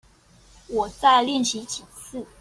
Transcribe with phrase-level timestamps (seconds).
[0.67, 2.25] 我再練習幾次